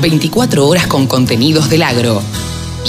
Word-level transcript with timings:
24 0.00 0.66
horas 0.66 0.86
con 0.86 1.06
contenidos 1.06 1.68
del 1.68 1.82
agro. 1.82 2.22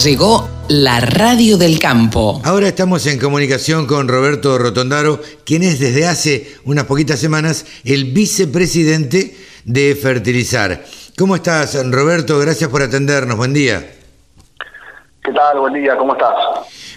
Llegó 0.04 0.48
la 0.68 1.00
radio 1.00 1.58
del 1.58 1.80
campo. 1.80 2.42
Ahora 2.44 2.68
estamos 2.68 3.06
en 3.08 3.20
comunicación 3.20 3.88
con 3.88 4.08
Roberto 4.08 4.58
Rotondaro, 4.58 5.20
quien 5.44 5.64
es 5.64 5.80
desde 5.80 6.06
hace 6.06 6.56
unas 6.66 6.86
poquitas 6.86 7.20
semanas 7.20 7.66
el 7.84 8.06
vicepresidente 8.06 9.36
de 9.66 9.96
Fertilizar. 9.96 10.86
¿Cómo 11.18 11.36
estás, 11.36 11.78
Roberto? 11.90 12.38
Gracias 12.40 12.70
por 12.70 12.84
atendernos. 12.84 13.38
Buen 13.38 13.54
día. 13.54 13.80
¿Qué 15.24 15.32
tal? 15.32 15.60
Buen 15.60 15.74
día. 15.74 15.98
¿Cómo 15.98 16.14
estás? 16.14 16.34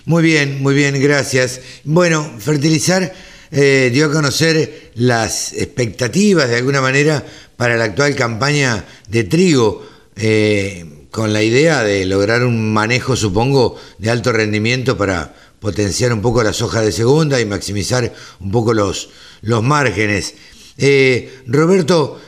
Muy 0.04 0.22
bien, 0.22 0.62
muy 0.62 0.74
bien, 0.74 1.00
gracias. 1.00 1.60
Bueno, 1.84 2.30
Fertilizar 2.38 3.12
eh, 3.50 3.90
dio 3.92 4.06
a 4.06 4.12
conocer 4.12 4.90
las 4.94 5.52
expectativas 5.54 6.48
de 6.48 6.56
alguna 6.56 6.80
manera 6.80 7.22
para 7.56 7.76
la 7.76 7.84
actual 7.84 8.14
campaña 8.14 8.84
de 9.08 9.24
trigo, 9.24 9.91
eh, 10.16 11.06
con 11.10 11.32
la 11.32 11.42
idea 11.42 11.82
de 11.82 12.04
lograr 12.06 12.44
un 12.44 12.72
manejo, 12.72 13.16
supongo, 13.16 13.76
de 13.98 14.10
alto 14.10 14.32
rendimiento 14.32 14.96
para 14.96 15.34
potenciar 15.60 16.12
un 16.12 16.22
poco 16.22 16.42
la 16.42 16.52
soja 16.52 16.80
de 16.80 16.92
segunda 16.92 17.40
y 17.40 17.44
maximizar 17.44 18.12
un 18.40 18.50
poco 18.50 18.74
los, 18.74 19.10
los 19.42 19.62
márgenes. 19.62 20.34
Eh, 20.78 21.42
Roberto, 21.46 22.20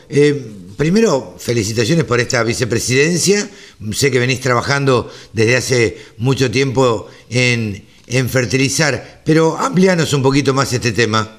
primero, 0.76 1.34
felicitaciones 1.38 2.04
por 2.04 2.20
esta 2.20 2.42
vicepresidencia. 2.42 3.48
Sé 3.92 4.10
que 4.10 4.18
venís 4.18 4.40
trabajando 4.40 5.10
desde 5.32 5.56
hace 5.56 5.98
mucho 6.18 6.50
tiempo 6.50 7.08
en, 7.30 7.84
en 8.06 8.28
fertilizar, 8.28 9.22
pero 9.24 9.56
amplianos 9.56 10.12
un 10.12 10.22
poquito 10.22 10.54
más 10.54 10.72
este 10.72 10.92
tema. 10.92 11.38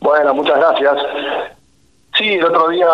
Bueno, 0.00 0.34
muchas 0.34 0.56
gracias. 0.56 0.94
Sí, 2.20 2.34
el 2.34 2.44
otro 2.44 2.68
día 2.68 2.86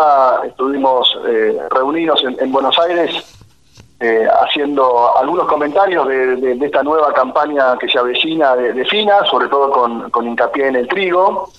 estuvimos 0.46 1.18
eh, 1.26 1.58
reunidos 1.70 2.22
en, 2.22 2.52
Buenos 2.52 2.78
Aires 2.78 3.10
eh, 3.98 4.24
haciendo 4.40 5.18
algunos 5.18 5.48
comentarios 5.48 6.06
de, 6.06 6.56
esta 6.64 6.84
nueva 6.84 7.12
campaña 7.12 7.76
que 7.76 7.88
se 7.88 7.98
avecina 7.98 8.54
de, 8.54 8.84
FINA, 8.84 9.24
sobre 9.24 9.48
todo 9.48 9.72
con, 10.12 10.26
hincapié 10.28 10.68
en 10.68 10.76
el 10.76 10.86
trigo. 10.86 11.50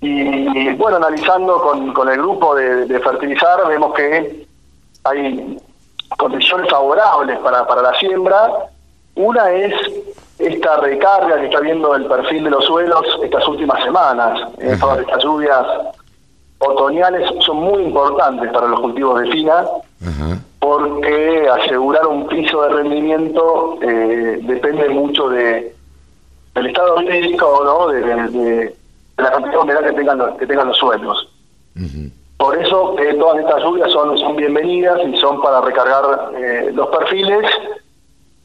y, 0.00 0.72
bueno, 0.76 0.96
analizando 0.96 1.60
con, 1.60 2.08
el 2.08 2.16
grupo 2.16 2.54
de, 2.54 2.86
de 2.86 3.00
fertilizar, 3.00 3.68
vemos 3.68 3.92
que 3.92 4.46
hay 5.04 5.58
condiciones 6.16 6.70
favorables 6.70 7.38
para, 7.40 7.66
para 7.66 7.82
la 7.82 7.94
siembra 7.98 8.48
una 9.14 9.50
es 9.50 9.74
esta 10.38 10.78
recarga 10.78 11.38
que 11.38 11.44
está 11.44 11.60
viendo 11.60 11.94
el 11.94 12.06
perfil 12.06 12.44
de 12.44 12.50
los 12.50 12.64
suelos 12.64 13.04
estas 13.22 13.46
últimas 13.46 13.84
semanas. 13.84 14.40
Todas 14.80 15.00
estas 15.00 15.22
lluvias 15.22 15.66
otoñales 16.68 17.28
son 17.44 17.58
muy 17.58 17.82
importantes 17.82 18.50
para 18.52 18.68
los 18.68 18.80
cultivos 18.80 19.20
de 19.20 19.30
fina 19.30 19.64
porque 20.58 21.48
asegurar 21.60 22.06
un 22.06 22.26
piso 22.28 22.62
de 22.62 22.68
rendimiento 22.68 23.78
eh, 23.82 24.38
depende 24.42 24.88
mucho 24.88 25.28
de 25.28 25.74
del 26.54 26.66
estado 26.66 27.00
hídrico 27.02 27.62
¿no? 27.64 27.88
de, 27.88 28.74
la 29.16 29.30
cantidad 29.30 29.52
de 29.52 29.58
humedad 29.58 29.84
que 29.84 29.92
tengan 29.92 30.18
los, 30.18 30.38
que 30.38 30.46
tengan 30.46 30.68
los 30.68 30.76
suelos. 30.76 31.28
Por 32.36 32.58
eso 32.58 32.94
que 32.96 33.14
todas 33.14 33.40
estas 33.40 33.62
lluvias 33.62 33.90
son, 33.92 34.18
son 34.18 34.36
bienvenidas 34.36 34.98
y 35.06 35.16
son 35.16 35.40
para 35.40 35.60
recargar 35.60 36.32
eh, 36.36 36.70
los 36.74 36.88
perfiles 36.88 37.50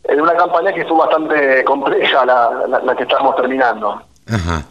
en 0.03 0.21
una 0.21 0.35
campaña 0.35 0.71
que 0.73 0.85
fue 0.85 0.97
bastante 0.97 1.63
compleja 1.65 2.25
la, 2.25 2.95
que 2.95 3.03
estamos 3.03 3.35
terminando. 3.35 4.01
Ajá. 4.27 4.63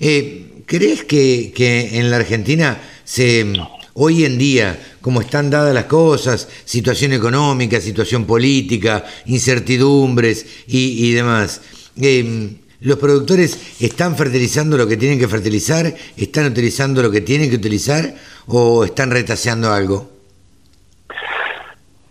Eh, 0.00 0.55
¿Crees 0.66 1.04
que, 1.04 1.52
que 1.54 1.98
en 1.98 2.10
la 2.10 2.16
Argentina 2.16 2.78
se 3.04 3.54
hoy 3.98 4.24
en 4.24 4.36
día, 4.36 4.78
como 5.00 5.20
están 5.20 5.50
dadas 5.50 5.72
las 5.72 5.84
cosas, 5.84 6.48
situación 6.64 7.12
económica, 7.12 7.80
situación 7.80 8.26
política, 8.26 9.04
incertidumbres 9.26 10.64
y, 10.66 11.12
demás, 11.12 11.62
eh, 12.00 12.56
¿los 12.80 12.98
productores 12.98 13.80
están 13.80 14.16
fertilizando 14.16 14.76
lo 14.76 14.86
que 14.86 14.96
tienen 14.96 15.18
que 15.18 15.28
fertilizar? 15.28 15.86
¿Están 16.16 16.46
utilizando 16.46 17.02
lo 17.02 17.10
que 17.10 17.22
tienen 17.22 17.48
que 17.48 17.56
utilizar? 17.56 18.14
¿O 18.48 18.84
están 18.84 19.10
retaseando 19.10 19.72
algo? 19.72 20.10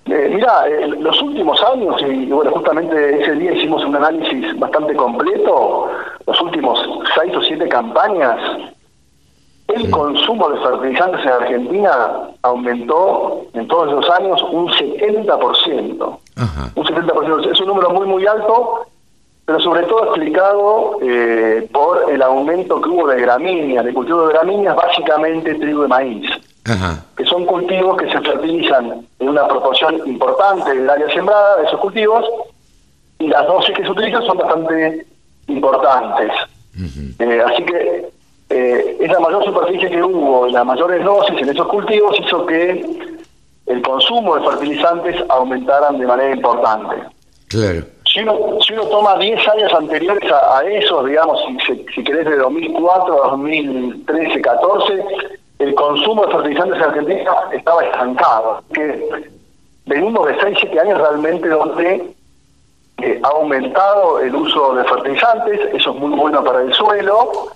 Mira, 0.06 0.68
los 1.00 1.22
últimos 1.22 1.60
años, 1.74 1.96
y 2.02 2.26
bueno, 2.26 2.52
justamente 2.52 3.22
ese 3.22 3.34
día 3.34 3.54
hicimos 3.54 3.84
un 3.86 3.96
análisis 3.96 4.58
bastante 4.60 4.96
completo, 4.96 5.90
los 6.28 6.42
últimos 6.42 6.80
seis 7.20 7.36
o 7.36 7.42
siete 7.42 7.68
campañas, 7.70 8.38
el 9.68 9.90
consumo 9.90 10.50
de 10.50 10.60
fertilizantes 10.60 11.22
en 11.22 11.32
Argentina 11.32 12.30
aumentó 12.44 13.46
en 13.54 13.68
todos 13.68 13.90
esos 13.90 14.10
años 14.20 14.42
un 14.52 14.68
70%. 14.70 16.20
Un 16.76 16.86
70%. 16.86 17.52
Es 17.52 17.62
un 17.62 17.68
número 17.68 17.90
muy, 17.90 18.08
muy 18.08 18.26
alto, 18.28 18.86
pero 19.46 19.60
sobre 19.60 19.84
todo 19.84 20.06
explicado 20.06 20.98
eh, 21.02 21.68
por 21.72 22.12
el 22.12 22.22
aumento 22.22 22.82
que 22.82 22.90
hubo 22.90 23.08
de 23.08 23.22
gramíneas, 23.22 23.86
de 23.86 23.94
cultivo 23.94 24.28
de 24.28 24.34
gramíneas, 24.34 24.76
básicamente 24.76 25.56
trigo 25.56 25.86
y 25.86 25.88
maíz 25.88 26.32
que 27.16 27.26
son 27.26 27.46
cultivos 27.46 27.98
que 27.98 28.12
se 28.12 28.20
fertilizan 28.22 29.06
en 29.20 29.30
una 29.30 29.48
proporción 29.48 30.02
importante 30.08 30.74
del 30.74 30.90
área 30.90 31.08
sembrada 31.14 31.58
de 31.58 31.66
esos 31.66 31.80
cultivos, 31.80 32.26
y 33.20 33.28
las 33.28 33.46
dosis 33.46 33.76
que 33.76 33.84
se 33.84 33.92
utilizan 33.92 34.26
son 34.26 34.38
bastante 34.38 35.06
importantes. 35.48 36.32
Eh, 37.20 37.42
así 37.46 37.64
que 37.64 38.10
eh, 38.50 38.98
esa 39.00 39.20
mayor 39.20 39.44
superficie 39.46 39.90
que 39.90 40.04
hubo 40.04 40.48
y 40.48 40.52
las 40.52 40.66
mayores 40.66 41.04
dosis 41.04 41.42
en 41.42 41.50
esos 41.50 41.68
cultivos 41.68 42.18
hizo 42.20 42.46
que 42.46 42.86
el 43.66 43.82
consumo 43.82 44.36
de 44.36 44.46
fertilizantes 44.50 45.16
aumentaran 45.30 45.98
de 45.98 46.06
manera 46.06 46.36
importante. 46.36 46.96
Claro. 47.48 47.86
Si 48.12 48.22
uno, 48.22 48.62
si 48.62 48.74
uno 48.74 48.86
toma 48.86 49.18
10 49.18 49.48
años 49.48 49.74
anteriores 49.74 50.32
a, 50.32 50.64
esos, 50.64 51.06
digamos, 51.06 51.40
si, 51.66 51.86
si 51.94 52.04
querés 52.04 52.26
de 52.26 52.38
2004 52.38 53.26
a 53.26 53.32
2013, 53.32 54.42
14, 54.42 55.04
el 55.60 55.76
consumo 55.76 56.26
de 56.26 56.32
fertilizantes 56.34 56.78
en 56.78 56.84
Argentina 56.84 57.32
estaba 57.52 57.84
estancado. 57.84 58.64
Que 58.74 59.32
venimos 59.86 60.28
de 60.28 60.40
6, 60.40 60.58
7 60.62 60.80
años 60.80 61.00
realmente 61.00 61.50
donde 61.50 62.16
eh, 63.02 63.20
ha 63.24 63.28
aumentado 63.28 64.20
el 64.20 64.36
uso 64.36 64.76
de 64.76 64.84
fertilizantes, 64.86 65.60
eso 65.74 65.92
es 65.92 66.00
muy 66.00 66.18
bueno 66.18 66.44
para 66.44 66.62
el 66.62 66.74
suelo, 66.74 67.52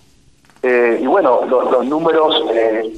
eh, 0.62 1.00
y 1.02 1.06
bueno, 1.06 1.46
los 1.46 1.86
números 1.86 2.44
eh, 2.54 2.94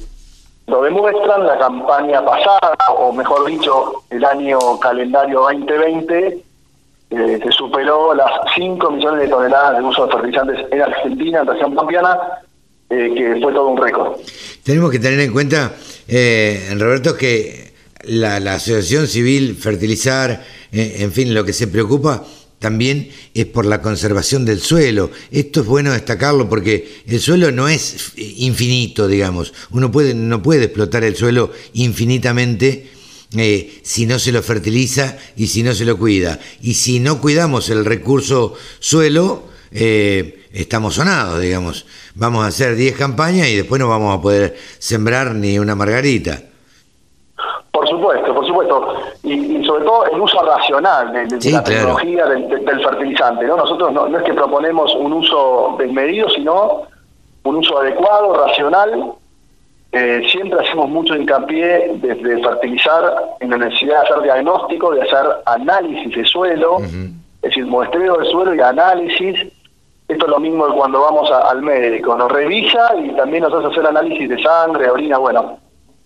lo 0.66 0.82
demuestran, 0.82 1.46
la 1.46 1.58
campaña 1.58 2.24
pasada, 2.24 2.76
o 2.96 3.12
mejor 3.12 3.46
dicho, 3.46 4.02
el 4.10 4.24
año 4.24 4.58
calendario 4.80 5.40
2020, 5.40 6.44
se 7.10 7.52
superó 7.52 8.14
las 8.14 8.30
5 8.54 8.90
millones 8.90 9.20
de 9.20 9.28
toneladas 9.28 9.76
de 9.76 9.84
uso 9.84 10.06
de 10.06 10.12
fertilizantes 10.12 10.66
en 10.70 10.80
Argentina, 10.80 11.40
en 11.40 11.46
región 11.46 11.74
pampeana, 11.74 12.18
que 12.88 13.38
fue 13.42 13.52
todo 13.52 13.68
un 13.68 13.76
récord. 13.76 14.16
Tenemos 14.64 14.90
que 14.90 14.98
tener 15.00 15.18
en 15.20 15.32
cuenta, 15.32 15.72
eh, 16.06 16.72
Roberto, 16.78 17.16
que 17.16 17.72
la, 18.04 18.36
Asociación 18.36 19.08
Civil 19.08 19.56
Fertilizar, 19.56 20.40
eh, 20.72 20.96
en 20.98 21.12
fin, 21.12 21.34
lo 21.34 21.44
que 21.44 21.52
se 21.52 21.68
preocupa 21.68 22.24
también 22.58 23.10
es 23.34 23.44
por 23.46 23.66
la 23.66 23.82
conservación 23.82 24.44
del 24.44 24.60
suelo. 24.60 25.10
Esto 25.30 25.60
es 25.60 25.66
bueno 25.66 25.92
destacarlo 25.92 26.48
porque 26.48 27.02
el 27.06 27.20
suelo 27.20 27.50
no 27.50 27.68
es 27.68 28.12
infinito, 28.16 29.08
digamos. 29.08 29.52
Uno 29.70 29.90
puede, 29.90 30.14
no 30.14 30.42
puede 30.42 30.64
explotar 30.64 31.04
el 31.04 31.16
suelo 31.16 31.50
infinitamente 31.74 32.90
eh, 33.36 33.80
si 33.82 34.06
no 34.06 34.18
se 34.18 34.30
lo 34.30 34.42
fertiliza 34.42 35.16
y 35.36 35.48
si 35.48 35.62
no 35.62 35.74
se 35.74 35.84
lo 35.84 35.98
cuida. 35.98 36.38
Y 36.62 36.74
si 36.74 37.00
no 37.00 37.20
cuidamos 37.20 37.68
el 37.68 37.84
recurso 37.84 38.54
suelo, 38.78 39.48
eh, 39.72 40.46
estamos 40.52 40.94
sonados, 40.94 41.40
digamos. 41.40 41.86
Vamos 42.14 42.44
a 42.44 42.48
hacer 42.48 42.76
10 42.76 42.96
campañas 42.96 43.48
y 43.48 43.56
después 43.56 43.80
no 43.80 43.88
vamos 43.88 44.16
a 44.16 44.22
poder 44.22 44.56
sembrar 44.78 45.34
ni 45.34 45.58
una 45.58 45.74
margarita. 45.74 46.42
Por 47.72 47.88
supuesto, 47.88 48.21
supuesto. 48.52 48.94
Y, 49.22 49.64
sobre 49.64 49.84
todo 49.84 50.06
el 50.06 50.20
uso 50.20 50.42
racional 50.42 51.12
de, 51.12 51.50
la 51.50 51.64
tecnología 51.64 52.26
del, 52.26 52.82
fertilizante. 52.82 53.46
¿no? 53.46 53.56
Nosotros 53.56 53.92
no, 53.92 54.06
es 54.06 54.22
que 54.24 54.34
proponemos 54.34 54.94
un 54.94 55.12
uso 55.12 55.76
desmedido, 55.78 56.28
sino 56.30 56.82
un 57.44 57.56
uso 57.56 57.78
adecuado, 57.78 58.34
racional. 58.46 59.12
Eh, 59.92 60.22
siempre 60.30 60.58
hacemos 60.58 60.88
mucho 60.88 61.14
hincapié 61.14 61.92
desde 61.96 62.42
fertilizar 62.42 63.34
en 63.40 63.50
la 63.50 63.58
necesidad 63.58 64.00
de 64.00 64.06
hacer 64.08 64.22
diagnóstico, 64.22 64.92
de 64.92 65.02
hacer 65.02 65.26
análisis 65.44 66.16
de 66.16 66.24
suelo, 66.24 66.78
es 66.80 67.42
decir, 67.42 67.66
muestreo 67.66 68.16
de 68.16 68.24
suelo 68.30 68.54
y 68.54 68.60
análisis 68.60 69.52
esto 70.12 70.26
es 70.26 70.30
lo 70.30 70.40
mismo 70.40 70.66
que 70.66 70.74
cuando 70.74 71.00
vamos 71.00 71.30
al 71.30 71.62
médico, 71.62 72.14
nos 72.16 72.30
revisa 72.30 72.94
y 73.02 73.10
también 73.16 73.44
nos 73.44 73.54
hace 73.54 73.68
hacer 73.68 73.86
análisis 73.86 74.28
de 74.28 74.42
sangre, 74.42 74.90
orina, 74.90 75.16
bueno, 75.16 75.58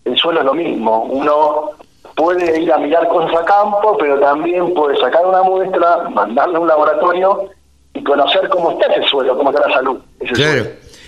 el 0.05 0.17
suelo 0.17 0.41
es 0.41 0.47
lo 0.47 0.55
mismo. 0.55 1.03
Uno 1.11 1.71
puede 2.17 2.61
ir 2.61 2.73
a 2.73 2.79
mirar 2.79 3.07
cosas 3.09 3.41
a 3.41 3.45
campo, 3.45 3.97
pero 3.99 4.19
también 4.19 4.75
puede 4.75 4.99
sacar 4.99 5.25
una 5.25 5.43
muestra, 5.43 6.09
mandarle 6.09 6.57
a 6.57 6.61
un 6.61 6.67
laboratorio 6.67 7.51
y 7.95 8.03
conocer 8.03 8.49
cómo 8.49 8.73
está 8.73 8.93
ese 8.93 9.07
suelo, 9.09 9.37
cómo 9.37 9.51
está 9.51 9.69
la 9.69 9.75
salud. 9.75 9.99
claro. 10.35 10.67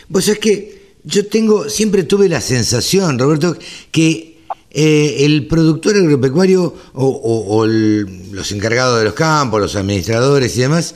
Vos 0.09 0.27
es 0.29 0.39
que 0.39 0.95
yo 1.05 1.27
tengo, 1.29 1.69
siempre 1.69 2.05
tuve 2.05 2.29
la 2.29 2.41
sensación, 2.41 3.19
Roberto, 3.19 3.57
que 3.91 4.39
eh, 4.71 5.25
el 5.25 5.47
productor 5.47 5.97
agropecuario 5.97 6.75
o, 6.95 7.67
los 7.67 8.53
encargados 8.53 8.99
de 8.99 9.05
los 9.05 9.15
campos, 9.15 9.61
los 9.61 9.77
administradores 9.77 10.57
y 10.57 10.61
demás, 10.63 10.95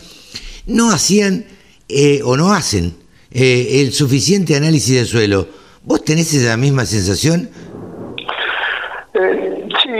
no 0.67 0.91
hacían 0.91 1.47
eh, 1.89 2.21
o 2.25 2.37
no 2.37 2.53
hacen 2.53 2.95
eh, 3.31 3.81
el 3.81 3.93
suficiente 3.93 4.57
análisis 4.57 4.95
de 4.95 5.05
suelo. 5.07 5.47
¿Vos 5.83 6.05
tenés 6.05 6.33
esa 6.35 6.57
misma 6.57 6.87
sensación? 6.87 7.51
Sí, 9.83 9.91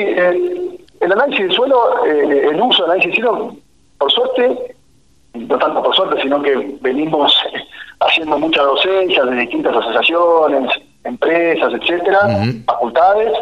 el 1.01 1.13
análisis 1.13 1.49
de 1.49 1.55
suelo, 1.55 2.05
el 2.05 2.61
uso 2.61 2.83
del 2.83 2.93
análisis 2.93 3.13
de 3.13 3.23
suelo, 3.23 3.57
por 3.99 4.13
suerte, 4.13 4.75
no 5.35 5.59
tanto 5.59 5.83
por 5.83 5.95
suerte, 5.95 6.23
sino 6.23 6.43
que 6.43 6.77
venimos 6.81 7.35
haciendo 8.01 8.39
mucha 8.39 8.63
docencia 8.63 9.25
de 9.25 9.37
distintas 9.37 9.77
asociaciones, 9.77 10.73
empresas, 11.05 11.73
etcétera, 11.75 12.21
facultades, 12.67 13.33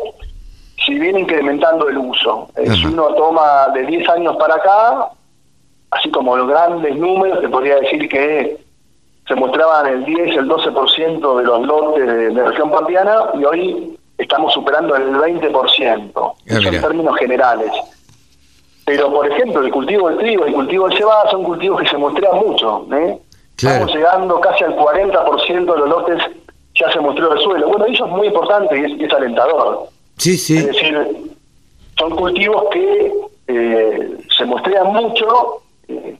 si 0.84 0.98
viene 0.98 1.20
incrementando 1.20 1.88
el 1.88 1.98
uso. 1.98 2.48
Eh, 2.56 2.70
si 2.70 2.86
uno 2.86 3.14
toma 3.14 3.68
de 3.74 3.84
10 3.84 4.08
años 4.08 4.36
para 4.36 4.54
acá, 4.54 5.10
así 5.90 6.10
como 6.10 6.36
los 6.36 6.48
grandes 6.48 6.96
números, 6.96 7.40
te 7.40 7.48
podría 7.48 7.76
decir 7.76 8.08
que 8.08 8.58
se 9.26 9.34
mostraban 9.34 9.86
el 9.86 10.04
10, 10.04 10.36
el 10.38 10.48
12% 10.48 11.38
de 11.38 11.44
los 11.44 11.66
lotes 11.66 12.06
de, 12.06 12.30
la 12.32 12.44
región 12.48 12.70
pampeana 12.70 13.30
y 13.38 13.44
hoy 13.44 13.98
estamos 14.20 14.52
superando 14.52 14.94
el 14.96 15.14
20%, 15.14 16.12
ah, 16.14 16.34
en 16.46 16.80
términos 16.80 17.16
generales. 17.16 17.70
Pero, 18.84 19.12
por 19.12 19.30
ejemplo, 19.30 19.62
el 19.64 19.70
cultivo 19.70 20.08
del 20.08 20.18
trigo 20.18 20.46
y 20.46 20.48
el 20.48 20.54
cultivo 20.54 20.88
del 20.88 20.98
cebada 20.98 21.30
son 21.30 21.44
cultivos 21.44 21.80
que 21.80 21.88
se 21.88 21.96
muestran 21.96 22.36
mucho. 22.38 22.86
¿eh? 22.92 23.18
Estamos 23.56 23.94
llegando 23.94 24.40
casi 24.40 24.64
al 24.64 24.76
40% 24.76 25.48
de 25.48 25.78
los 25.78 25.88
lotes 25.88 26.22
ya 26.74 26.90
se 26.92 27.00
mostró 27.00 27.32
el 27.32 27.40
suelo. 27.40 27.68
Bueno, 27.68 27.84
eso 27.86 28.06
es 28.06 28.10
muy 28.10 28.28
importante 28.28 28.78
y 28.78 29.04
es, 29.04 29.12
alentador. 29.12 29.88
Sí, 30.16 30.36
sí. 30.36 30.56
Es 30.56 30.66
decir, 30.66 31.34
son 31.98 32.16
cultivos 32.16 32.64
que 32.72 33.12
eh, 33.48 34.16
se 34.36 34.44
muestran 34.44 34.86
mucho 34.92 35.62
eh, 35.88 36.16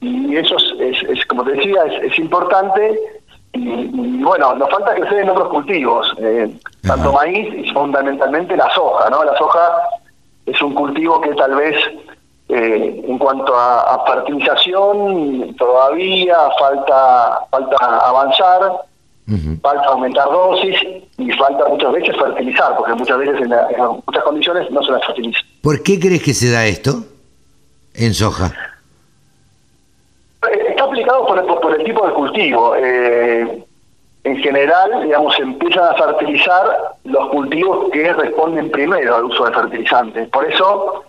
y 0.00 0.36
eso 0.36 0.56
es, 0.56 1.26
como 1.26 1.44
te 1.44 1.52
decía, 1.52 1.84
es, 2.02 2.18
importante. 2.18 2.98
Y, 3.60 4.22
bueno, 4.22 4.54
nos 4.54 4.70
falta 4.70 4.94
crecer 4.94 5.20
en 5.20 5.30
otros 5.30 5.48
cultivos, 5.48 6.14
eh, 6.18 6.48
tanto 6.82 7.12
maíz 7.12 7.52
y 7.54 7.70
fundamentalmente 7.72 8.56
la 8.56 8.72
soja, 8.74 9.10
¿no? 9.10 9.22
La 9.22 9.36
soja 9.36 9.60
es 10.46 10.60
un 10.62 10.74
cultivo 10.74 11.20
que 11.20 11.34
tal 11.34 11.54
vez 11.54 11.76
eh, 12.48 13.04
en 13.06 13.18
cuanto 13.18 13.54
a, 13.54 14.04
fertilización 14.06 15.54
todavía 15.56 16.36
falta 16.58 17.46
falta 17.50 17.76
avanzar, 18.08 18.72
falta 19.62 19.86
aumentar 19.86 20.26
dosis 20.26 20.76
y 21.18 21.30
falta 21.32 21.68
muchas 21.68 21.92
veces 21.92 22.16
fertilizar, 22.16 22.76
porque 22.76 22.94
muchas 22.94 23.18
veces 23.18 23.40
en, 23.42 23.50
muchas 24.06 24.24
condiciones 24.24 24.70
no 24.70 24.82
se 24.82 24.92
las 24.92 25.04
fertiliza. 25.04 25.40
¿Por 25.62 25.82
qué 25.82 26.00
crees 26.00 26.22
que 26.22 26.34
se 26.34 26.50
da 26.50 26.64
esto 26.66 27.04
en 27.94 28.14
soja? 28.14 28.69
Eh, 30.90 31.00
está 31.00 31.14
aplicado 31.14 31.26
por, 31.26 31.60
por, 31.60 31.80
el 31.80 31.84
tipo 31.84 32.06
de 32.06 32.12
cultivo. 32.12 32.74
Eh, 32.76 33.64
en 34.22 34.36
general, 34.38 35.02
digamos, 35.02 35.38
empiezan 35.38 35.84
a 35.84 35.94
fertilizar 35.94 36.94
los 37.04 37.30
cultivos 37.30 37.90
que 37.90 38.12
responden 38.12 38.70
primero 38.70 39.16
al 39.16 39.24
uso 39.24 39.46
de 39.46 39.52
fertilizantes. 39.52 40.28
Por 40.28 40.50
eso, 40.50 41.04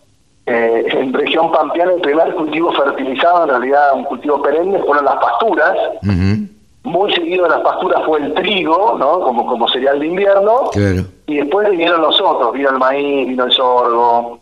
eh, 0.45 0.85
en 0.91 1.13
región 1.13 1.51
pampeana, 1.51 1.93
el 1.93 2.01
primer 2.01 2.33
cultivo 2.35 2.71
fertilizado, 2.71 3.43
en 3.43 3.49
realidad 3.49 3.93
un 3.95 4.05
cultivo 4.05 4.41
perenne, 4.41 4.79
fueron 4.79 5.05
las 5.05 5.15
pasturas. 5.15 5.77
Muy 6.83 7.13
seguido 7.13 7.43
de 7.43 7.49
las 7.51 7.61
pasturas 7.61 8.01
fue 8.05 8.19
el 8.19 8.33
trigo, 8.33 8.97
¿no? 8.97 9.19
Como, 9.19 9.45
como 9.45 9.67
cereal 9.69 9.99
de 9.99 10.07
invierno. 10.07 10.71
Y 11.27 11.37
después 11.37 11.69
vinieron 11.69 12.01
los 12.01 12.19
otros, 12.19 12.53
vino 12.53 12.69
el 12.69 12.79
maíz, 12.79 13.27
vino 13.27 13.45
el 13.45 13.51
sorgo, 13.51 14.39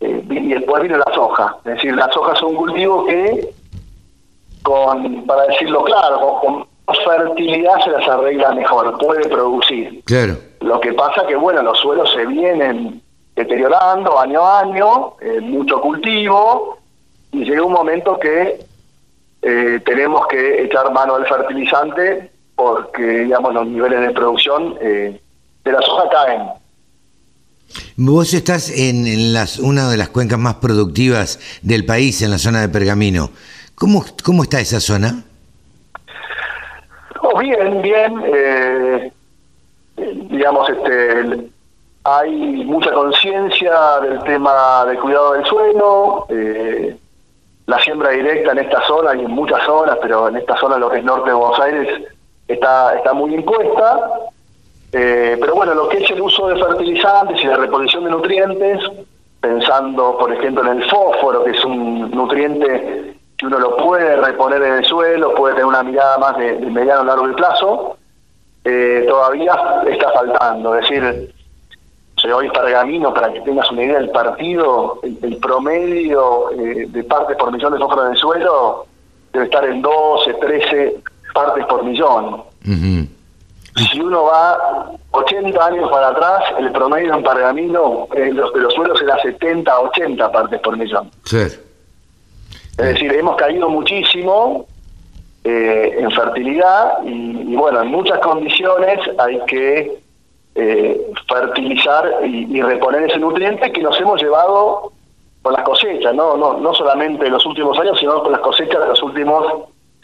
eh, 0.00 0.22
y 0.28 0.48
después 0.48 0.82
vino 0.82 0.98
la 0.98 1.14
soja. 1.14 1.56
Es 1.64 1.76
decir, 1.76 1.94
la 1.94 2.10
soja 2.12 2.34
es 2.34 2.42
un 2.42 2.54
cultivo 2.54 3.06
que, 3.06 3.50
con, 4.62 5.26
para 5.26 5.44
decirlo 5.46 5.84
claro, 5.84 6.40
con 6.40 6.66
fertilidad 7.04 7.82
se 7.84 7.90
las 7.90 8.08
arregla 8.08 8.52
mejor, 8.52 8.98
puede 8.98 9.28
producir. 9.28 10.02
Claro. 10.04 10.36
Lo 10.60 10.80
que 10.80 10.92
pasa 10.92 11.26
que, 11.26 11.36
bueno, 11.36 11.62
los 11.62 11.78
suelos 11.78 12.10
se 12.12 12.26
vienen 12.26 13.00
deteriorando 13.36 14.18
año 14.18 14.44
a 14.44 14.60
año, 14.60 15.14
eh, 15.20 15.40
mucho 15.40 15.80
cultivo, 15.80 16.78
y 17.32 17.44
llega 17.44 17.62
un 17.62 17.72
momento 17.72 18.18
que 18.18 18.60
eh, 19.42 19.80
tenemos 19.84 20.26
que 20.26 20.64
echar 20.64 20.92
mano 20.92 21.14
al 21.14 21.26
fertilizante 21.26 22.30
porque, 22.54 23.20
digamos, 23.20 23.54
los 23.54 23.66
niveles 23.66 24.00
de 24.00 24.10
producción 24.10 24.76
eh, 24.82 25.18
de 25.64 25.72
la 25.72 25.80
soja 25.80 26.10
caen. 26.10 26.42
Vos 27.96 28.34
estás 28.34 28.70
en, 28.70 29.32
las, 29.32 29.58
una 29.58 29.88
de 29.88 29.96
las 29.96 30.08
cuencas 30.08 30.38
más 30.38 30.56
productivas 30.56 31.38
del 31.62 31.86
país, 31.86 32.20
en 32.20 32.30
la 32.30 32.38
zona 32.38 32.60
de 32.60 32.68
Pergamino. 32.68 33.30
¿Cómo, 33.80 34.04
cómo 34.22 34.42
está 34.42 34.60
esa 34.60 34.78
zona? 34.78 35.24
Oh, 37.22 37.38
bien, 37.38 37.80
bien. 37.80 38.22
Eh, 38.26 39.12
digamos, 39.96 40.68
este, 40.68 41.48
hay 42.04 42.30
mucha 42.66 42.92
conciencia 42.92 43.72
del 44.02 44.22
tema 44.24 44.84
del 44.84 44.98
cuidado 44.98 45.32
del 45.32 45.46
suelo. 45.46 46.26
Eh, 46.28 46.94
la 47.64 47.78
siembra 47.78 48.10
directa 48.10 48.52
en 48.52 48.58
esta 48.58 48.86
zona 48.86 49.14
y 49.14 49.24
en 49.24 49.30
muchas 49.30 49.62
zonas, 49.64 49.96
pero 50.02 50.28
en 50.28 50.36
esta 50.36 50.58
zona, 50.58 50.76
lo 50.76 50.90
que 50.90 50.98
es 50.98 51.04
norte 51.04 51.30
de 51.30 51.36
Buenos 51.36 51.60
Aires, 51.60 52.02
está, 52.48 52.96
está 52.96 53.14
muy 53.14 53.32
impuesta. 53.32 54.10
Eh, 54.92 55.38
pero 55.40 55.54
bueno, 55.54 55.72
lo 55.72 55.88
que 55.88 56.04
es 56.04 56.10
el 56.10 56.20
uso 56.20 56.48
de 56.48 56.62
fertilizantes 56.62 57.42
y 57.42 57.46
de 57.46 57.56
reposición 57.56 58.04
de 58.04 58.10
nutrientes, 58.10 58.78
pensando, 59.40 60.18
por 60.18 60.30
ejemplo, 60.34 60.70
en 60.70 60.82
el 60.82 60.90
fósforo, 60.90 61.44
que 61.44 61.52
es 61.52 61.64
un 61.64 62.10
nutriente 62.10 63.09
que 63.40 63.46
uno 63.46 63.58
lo 63.58 63.74
puede 63.78 64.16
reponer 64.16 64.62
en 64.62 64.74
el 64.74 64.84
suelo, 64.84 65.34
puede 65.34 65.54
tener 65.54 65.66
una 65.66 65.82
mirada 65.82 66.18
más 66.18 66.36
de, 66.36 66.52
mediano 66.58 67.00
a 67.00 67.04
largo 67.04 67.34
plazo, 67.34 67.96
eh, 68.64 69.06
todavía 69.08 69.54
está 69.88 70.12
faltando. 70.12 70.76
Es 70.76 70.82
decir, 70.82 71.32
hoy 72.34 72.50
Pergamino, 72.50 73.14
para 73.14 73.32
que 73.32 73.40
tengas 73.40 73.70
una 73.70 73.82
idea 73.82 73.98
del 73.98 74.10
partido, 74.10 75.00
el, 75.02 75.38
promedio 75.38 76.50
eh, 76.52 76.86
de 76.86 77.04
partes 77.04 77.34
por 77.38 77.50
millón 77.50 77.72
de 77.72 77.78
fósforo 77.78 78.06
en 78.06 78.12
el 78.12 78.18
suelo 78.18 78.86
debe 79.32 79.46
estar 79.46 79.64
en 79.64 79.80
12, 79.80 80.34
13 80.34 81.02
partes 81.32 81.64
por 81.64 81.82
millón. 81.82 82.42
Si 82.62 84.00
uno 84.00 84.24
va 84.24 84.90
80 85.12 85.64
años 85.64 85.90
para 85.90 86.08
atrás, 86.08 86.42
el 86.58 86.70
promedio 86.72 87.14
en 87.14 87.22
Pergamino 87.22 88.06
en 88.12 88.36
los, 88.36 88.52
de 88.52 88.60
los 88.60 88.74
suelos 88.74 89.00
era 89.00 89.18
70, 89.22 89.80
80 89.80 90.30
partes 90.30 90.60
por 90.60 90.76
millón. 90.76 91.10
Es 92.80 92.94
decir, 92.94 93.12
hemos 93.12 93.36
caído 93.36 93.68
muchísimo 93.68 94.66
eh, 95.44 95.96
en 95.98 96.10
fertilidad 96.10 97.02
y, 97.04 97.54
bueno, 97.54 97.82
en 97.82 97.88
muchas 97.88 98.18
condiciones 98.20 98.98
hay 99.18 99.40
que 99.46 99.98
eh, 100.54 101.00
fertilizar 101.28 102.26
y, 102.26 102.60
reponer 102.62 103.04
ese 103.04 103.18
nutriente 103.18 103.70
que 103.72 103.82
nos 103.82 103.98
hemos 104.00 104.22
llevado 104.22 104.92
con 105.42 105.52
las 105.54 105.62
cosechas, 105.62 106.14
no, 106.14 106.36
no, 106.36 106.58
no 106.58 106.74
solamente 106.74 107.26
en 107.26 107.32
los 107.32 107.44
últimos 107.46 107.78
años, 107.78 107.98
sino 107.98 108.22
con 108.22 108.32
las 108.32 108.40
cosechas 108.40 108.80
de 108.80 108.88
los 108.88 109.02
últimos 109.02 109.46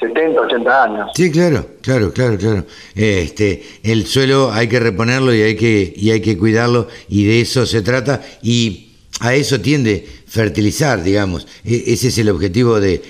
70, 0.00 0.40
80 0.40 0.82
años. 0.84 1.10
Sí, 1.14 1.30
claro, 1.30 1.64
claro, 1.82 2.12
claro, 2.12 2.36
claro. 2.38 2.64
Este, 2.94 3.62
el 3.82 4.06
suelo 4.06 4.50
hay 4.52 4.68
que 4.68 4.80
reponerlo 4.80 5.34
y 5.34 5.42
hay 5.42 5.56
que 5.56 5.92
y 5.96 6.10
hay 6.10 6.20
que 6.20 6.38
cuidarlo 6.38 6.88
y 7.08 7.24
de 7.26 7.40
eso 7.40 7.66
se 7.66 7.82
trata 7.82 8.20
y 8.42 8.92
a 9.20 9.34
eso 9.34 9.60
tiende 9.60 10.06
fertilizar, 10.26 11.02
digamos. 11.02 11.46
E, 11.64 11.84
ese 11.92 12.08
es 12.08 12.18
el 12.18 12.28
objetivo 12.28 12.80
de, 12.80 13.02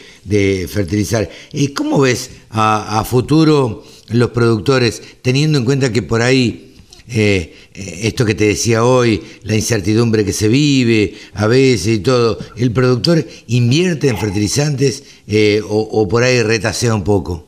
fertilizar. 0.68 1.28
¿Y 1.52 1.68
cómo 1.68 2.00
ves 2.00 2.30
a, 2.50 3.04
futuro 3.04 3.84
los 4.10 4.30
productores, 4.30 5.02
teniendo 5.22 5.58
en 5.58 5.64
cuenta 5.64 5.92
que 5.92 6.02
por 6.02 6.22
ahí 6.22 6.74
eh, 7.08 7.54
esto 7.74 8.24
que 8.24 8.34
te 8.34 8.46
decía 8.46 8.84
hoy, 8.84 9.22
la 9.44 9.54
incertidumbre 9.54 10.24
que 10.24 10.32
se 10.32 10.48
vive 10.48 11.14
a 11.34 11.46
veces 11.46 11.98
y 11.98 12.02
todo, 12.02 12.38
¿el 12.56 12.72
productor 12.72 13.18
invierte 13.48 14.08
en 14.08 14.16
fertilizantes 14.16 15.22
eh, 15.28 15.60
o, 15.68 16.06
por 16.08 16.22
ahí 16.22 16.42
retasea 16.42 16.94
un 16.94 17.04
poco? 17.04 17.44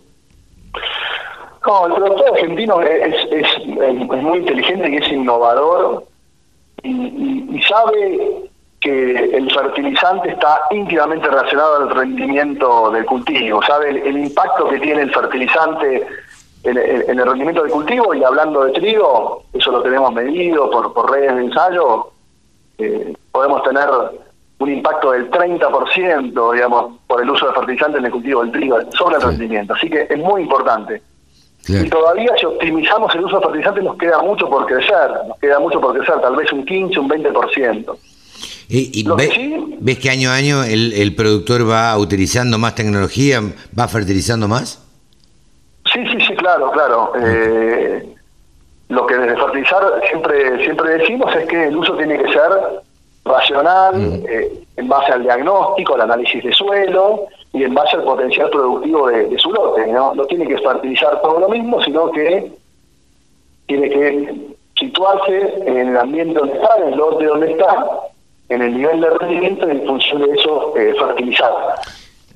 No, 1.67 1.87
el 1.87 1.95
productor 1.95 2.35
argentino 2.35 2.81
es, 2.83 3.15
es, 3.31 3.67
muy 4.23 4.39
inteligente 4.39 4.91
y 4.91 4.97
es 4.97 5.13
innovador 5.13 6.05
y, 6.83 7.61
sabe 7.69 8.48
que 8.81 9.37
el 9.37 9.51
fertilizante 9.51 10.31
está 10.31 10.61
íntimamente 10.71 11.27
relacionado 11.29 11.77
al 11.77 11.91
rendimiento 11.91 12.91
del 12.91 13.05
cultivo, 13.05 13.61
sabe 13.63 13.91
el, 13.91 14.17
impacto 14.17 14.69
que 14.69 14.79
tiene 14.79 15.03
el 15.03 15.13
fertilizante 15.13 16.07
en, 16.63 16.77
el 16.77 17.27
rendimiento 17.27 17.63
del 17.63 17.73
cultivo 17.73 18.15
y 18.15 18.23
hablando 18.23 18.65
de 18.65 18.73
trigo, 18.73 19.45
eso 19.53 19.73
lo 19.73 19.83
tenemos 19.83 20.13
medido 20.13 20.71
por, 20.71 20.93
por 20.93 21.11
redes 21.11 21.35
de 21.35 21.45
ensayo, 21.45 22.13
eh, 22.79 23.15
podemos 23.33 23.63
tener 23.65 23.89
un 24.59 24.73
impacto 24.73 25.13
del 25.13 25.31
30%, 25.31 26.53
digamos, 26.53 26.99
por 27.07 27.23
el 27.23 27.31
uso 27.31 27.47
de 27.47 27.55
fertilizante 27.55 27.99
en 27.99 28.07
el 28.07 28.11
cultivo 28.11 28.43
del 28.43 28.53
trigo 28.53 28.79
sobre 28.93 29.17
el 29.17 29.23
rendimiento. 29.23 29.75
Así 29.75 29.89
que 29.89 30.07
es 30.09 30.19
muy 30.19 30.43
importante. 30.43 31.03
Y 31.69 31.89
todavía 31.89 32.33
si 32.39 32.47
optimizamos 32.47 33.15
el 33.15 33.25
uso 33.25 33.37
de 33.37 33.43
fertilizantes 33.43 33.85
nos 33.85 33.99
queda 33.99 34.23
mucho 34.23 34.49
por 34.49 34.67
crecer, 34.67 35.11
nos 35.27 35.39
queda 35.39 35.59
mucho 35.59 35.81
por 35.81 35.97
crecer, 35.97 36.21
tal 36.21 36.35
vez 36.35 36.51
un 36.53 36.65
15, 36.65 36.99
un 36.99 37.09
20%. 37.09 37.97
¿Y, 38.69 39.01
y 39.01 39.05
ves 39.81 39.99
que 39.99 40.11
año 40.11 40.31
a 40.31 40.35
año 40.35 40.63
el, 40.63 40.93
el, 40.93 41.15
productor 41.15 41.69
va 41.69 41.97
utilizando 41.97 42.59
más 42.59 42.75
tecnología, 42.75 43.41
va 43.79 43.89
fertilizando 43.89 44.47
más? 44.47 44.85
Sí, 45.91 46.07
sí, 46.07 46.19
sí, 46.27 46.35
claro, 46.35 46.71
claro. 46.73 47.13
Eh, 47.19 48.15
lo 48.89 49.07
que 49.07 49.17
desde 49.17 49.37
fertilizar 49.37 49.83
siempre 50.11 50.63
siempre 50.65 50.99
decimos 50.99 51.35
es 51.35 51.47
que 51.47 51.69
el 51.69 51.77
uso 51.77 51.97
tiene 51.97 52.19
que 52.19 52.31
ser 52.31 52.51
racional, 53.25 54.23
eh, 54.29 54.65
en 54.77 54.89
base 54.89 55.13
al 55.13 55.23
diagnóstico, 55.23 55.95
al 55.95 56.03
análisis 56.03 56.43
de 56.45 56.53
suelo 56.53 57.27
y 57.53 57.65
en 57.65 57.75
base 57.75 57.97
al 57.97 58.05
potencial 58.05 58.51
productivo 58.51 59.09
de, 59.09 59.39
su 59.39 59.51
lote. 59.51 59.87
¿no? 59.87 60.15
no 60.15 60.25
tiene 60.27 60.47
que 60.47 60.59
fertilizar 60.59 61.21
todo 61.23 61.41
lo 61.41 61.49
mismo, 61.49 61.83
sino 61.83 62.11
que 62.11 62.53
tiene 63.67 63.91
que 63.91 64.57
situarse 64.79 65.55
en 65.67 65.89
el 65.89 65.97
ambiente 65.97 66.39
donde 66.39 66.55
está, 66.55 66.77
en 66.79 66.93
el 66.93 66.99
lote 66.99 67.25
donde 67.25 67.51
está, 67.53 67.87
en 68.49 68.62
el 68.62 68.76
nivel 68.76 69.00
de 69.00 69.11
rendimiento 69.11 69.69
y 69.69 69.73
en 69.73 69.87
función 69.87 70.23
de 70.23 70.35
eso 70.35 70.75
eh, 70.76 70.95
fertilizar. 70.99 71.52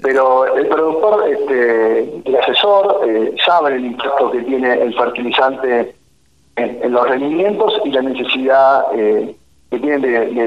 Pero 0.03 0.57
el 0.57 0.67
productor, 0.67 1.25
este, 1.31 2.21
el 2.25 2.37
asesor, 2.37 3.01
eh, 3.09 3.35
sabe 3.45 3.77
el 3.77 3.85
impacto 3.85 4.31
que 4.33 4.43
tiene 4.43 4.73
el 4.83 4.95
fertilizante 4.95 5.95
en, 6.57 6.93
los 6.93 7.09
rendimientos 7.09 7.75
y 7.85 7.91
la 7.91 8.03
necesidad 8.03 8.83
eh, 8.95 9.35
que 9.71 9.79
tienen 9.79 10.03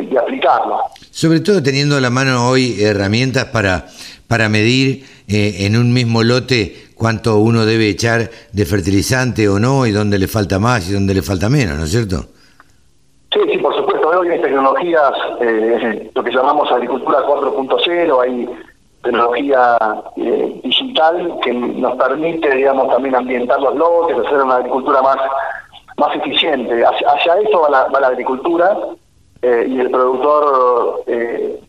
de, 0.09 0.19
aplicarlo. 0.19 0.79
Sobre 1.09 1.39
todo 1.39 1.63
teniendo 1.63 1.97
a 1.97 2.01
la 2.01 2.09
mano 2.09 2.49
hoy 2.49 2.81
herramientas 2.81 3.45
para, 3.45 3.87
para 4.27 4.49
medir 4.49 5.05
eh, 5.27 5.65
en 5.65 5.77
un 5.77 5.93
mismo 5.93 6.23
lote 6.23 6.89
cuánto 6.95 7.39
uno 7.39 7.65
debe 7.65 7.89
echar 7.89 8.29
de 8.51 8.65
fertilizante 8.65 9.47
o 9.47 9.57
no 9.57 9.85
y 9.87 9.91
dónde 9.91 10.19
le 10.19 10.27
falta 10.27 10.59
más 10.59 10.89
y 10.89 10.93
dónde 10.93 11.13
le 11.13 11.21
falta 11.21 11.49
menos, 11.49 11.77
¿no 11.77 11.85
es 11.85 11.91
cierto? 11.91 12.27
Sí, 13.35 13.41
sí, 13.51 13.57
por 13.57 13.75
supuesto. 13.75 14.07
Hoy 14.07 14.29
hay 14.29 14.41
tecnologías, 14.41 15.11
eh, 15.41 16.09
lo 16.15 16.23
que 16.23 16.31
llamamos 16.31 16.71
agricultura 16.71 17.19
4.0, 17.27 18.21
hay 18.23 18.49
tecnología 19.03 19.77
eh, 20.15 20.61
digital 20.63 21.37
que 21.43 21.53
nos 21.53 21.97
permite, 21.97 22.49
digamos, 22.55 22.87
también 22.87 23.13
ambientar 23.13 23.59
los 23.59 23.75
lotes, 23.75 24.25
hacer 24.25 24.41
una 24.41 24.55
agricultura 24.55 25.01
más 25.01 25.17
más 25.97 26.15
eficiente. 26.15 26.81
Hacia, 26.85 27.35
eso 27.39 27.61
va 27.61 27.99
la, 27.99 28.07
agricultura 28.07 28.77
eh, 29.41 29.65
y 29.67 29.79
el 29.81 29.91
productor 29.91 31.03
eh, 31.07 31.59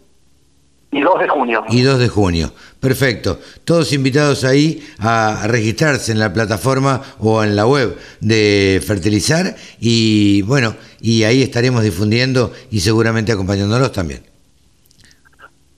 Y 0.92 1.00
2 1.00 1.20
de 1.20 1.28
junio. 1.30 1.64
Y 1.70 1.82
2 1.82 2.00
de 2.00 2.10
junio. 2.10 2.54
Perfecto. 2.80 3.40
Todos 3.64 3.94
invitados 3.94 4.44
ahí 4.44 4.86
a 5.00 5.48
registrarse 5.48 6.12
en 6.12 6.20
la 6.20 6.34
plataforma 6.34 7.02
o 7.20 7.44
en 7.44 7.56
la 7.56 7.66
web 7.66 7.98
de 8.20 8.82
Fertilizar 8.86 9.56
y 9.80 10.42
bueno, 10.42 10.76
y 11.00 11.24
ahí 11.24 11.42
estaremos 11.44 11.84
difundiendo 11.84 12.52
y 12.72 12.82
seguramente 12.82 13.32
acompañándolos 13.32 13.92
también. 13.94 14.24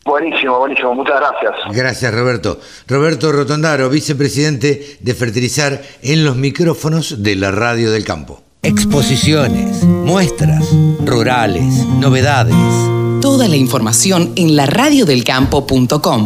Buenísimo, 0.06 0.60
buenísimo, 0.60 0.96
muchas 0.96 1.16
gracias. 1.20 1.54
Gracias, 1.76 2.14
Roberto. 2.14 2.60
Roberto 2.88 3.32
Rotondaro, 3.32 3.90
vicepresidente 3.90 4.98
de 5.00 5.14
Fertilizar 5.14 5.82
en 6.02 6.26
los 6.26 6.36
micrófonos 6.36 7.24
de 7.24 7.36
la 7.36 7.52
Radio 7.52 7.92
del 7.92 8.04
Campo. 8.04 8.42
Exposiciones, 8.64 9.84
muestras, 9.84 10.68
rurales, 11.06 11.86
novedades. 12.00 13.03
Toda 13.24 13.48
la 13.48 13.56
información 13.56 14.34
en 14.36 14.58
laradiodelcampo.com. 14.58 16.22